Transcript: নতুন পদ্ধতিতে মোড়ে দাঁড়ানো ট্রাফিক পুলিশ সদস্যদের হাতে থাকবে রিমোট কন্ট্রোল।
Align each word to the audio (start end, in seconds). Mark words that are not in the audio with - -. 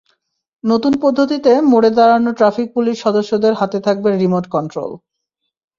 নতুন 0.63 0.93
পদ্ধতিতে 1.03 1.51
মোড়ে 1.71 1.89
দাঁড়ানো 1.97 2.31
ট্রাফিক 2.39 2.67
পুলিশ 2.75 2.95
সদস্যদের 3.05 3.53
হাতে 3.53 3.79
থাকবে 3.87 4.09
রিমোট 4.13 4.45
কন্ট্রোল। 4.55 4.91